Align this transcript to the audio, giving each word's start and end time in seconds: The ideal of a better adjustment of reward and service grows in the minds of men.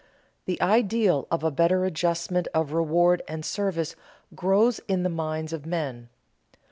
The 0.45 0.59
ideal 0.63 1.27
of 1.29 1.43
a 1.43 1.51
better 1.51 1.85
adjustment 1.85 2.47
of 2.55 2.73
reward 2.73 3.21
and 3.27 3.45
service 3.45 3.95
grows 4.33 4.79
in 4.87 5.03
the 5.03 5.09
minds 5.09 5.53
of 5.53 5.67
men. 5.67 6.09